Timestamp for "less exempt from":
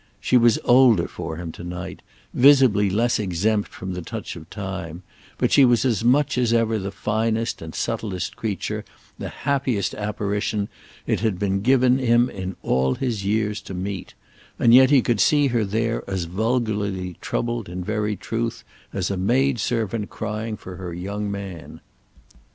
2.89-3.93